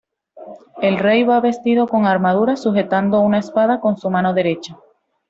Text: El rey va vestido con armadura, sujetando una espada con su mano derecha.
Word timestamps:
El 0.81 0.97
rey 0.97 1.21
va 1.23 1.41
vestido 1.41 1.87
con 1.87 2.07
armadura, 2.07 2.55
sujetando 2.55 3.19
una 3.19 3.37
espada 3.37 3.79
con 3.79 3.97
su 3.97 4.09
mano 4.09 4.33
derecha. 4.33 4.79